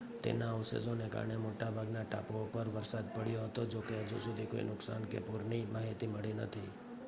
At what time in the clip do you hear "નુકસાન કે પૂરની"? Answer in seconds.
4.65-5.63